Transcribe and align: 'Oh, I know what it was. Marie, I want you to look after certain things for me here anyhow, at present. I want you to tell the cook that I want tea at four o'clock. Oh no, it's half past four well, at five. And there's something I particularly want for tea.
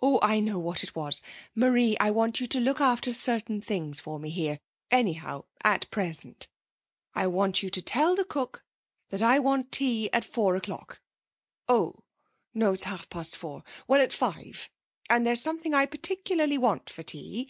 'Oh, 0.00 0.20
I 0.22 0.38
know 0.38 0.60
what 0.60 0.84
it 0.84 0.94
was. 0.94 1.20
Marie, 1.52 1.96
I 1.98 2.12
want 2.12 2.38
you 2.38 2.46
to 2.46 2.60
look 2.60 2.80
after 2.80 3.12
certain 3.12 3.60
things 3.60 4.00
for 4.00 4.20
me 4.20 4.30
here 4.30 4.60
anyhow, 4.88 5.46
at 5.64 5.90
present. 5.90 6.46
I 7.12 7.26
want 7.26 7.60
you 7.60 7.68
to 7.68 7.82
tell 7.82 8.14
the 8.14 8.24
cook 8.24 8.64
that 9.08 9.20
I 9.20 9.40
want 9.40 9.72
tea 9.72 10.08
at 10.12 10.24
four 10.24 10.54
o'clock. 10.54 11.00
Oh 11.66 11.96
no, 12.54 12.74
it's 12.74 12.84
half 12.84 13.08
past 13.10 13.34
four 13.34 13.64
well, 13.88 14.00
at 14.00 14.12
five. 14.12 14.70
And 15.10 15.26
there's 15.26 15.42
something 15.42 15.74
I 15.74 15.86
particularly 15.86 16.56
want 16.56 16.88
for 16.88 17.02
tea. 17.02 17.48